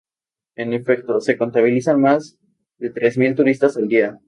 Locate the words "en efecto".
0.55-1.19